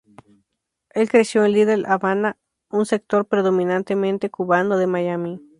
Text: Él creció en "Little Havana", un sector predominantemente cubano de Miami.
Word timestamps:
Él 0.95 1.09
creció 1.11 1.45
en 1.45 1.51
"Little 1.51 1.83
Havana", 1.85 2.39
un 2.71 2.87
sector 2.87 3.27
predominantemente 3.27 4.31
cubano 4.31 4.79
de 4.79 4.87
Miami. 4.87 5.39